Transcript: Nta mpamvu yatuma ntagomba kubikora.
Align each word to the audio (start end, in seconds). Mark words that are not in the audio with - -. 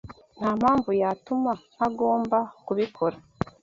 Nta 0.37 0.49
mpamvu 0.59 0.89
yatuma 1.01 1.51
ntagomba 1.73 2.37
kubikora. 2.65 3.15